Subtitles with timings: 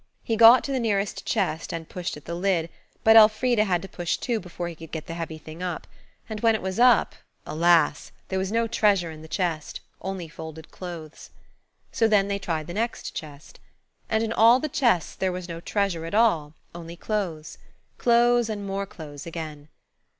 [0.23, 2.71] He got to the nearest chest and pushed at the lid,
[3.03, 5.85] but Elfrida had to push too before he could get the heavy thing up.
[6.27, 7.13] And when it was up,
[7.45, 8.11] alas!
[8.29, 11.29] there was no treasure in the chest–only folded clothes.
[11.91, 13.59] So then they tried the next chest.
[14.09, 17.59] And in all the chests there was no treasure at all–only clothes.
[17.99, 19.67] Clothes, and more clothes again.